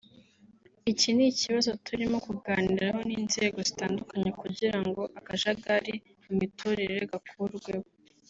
[0.91, 5.93] iki ni ikibazo turimo kuganiraho n’inzego zitandukanye kugira ngo akajagari
[6.23, 7.87] mu miturire gakurweho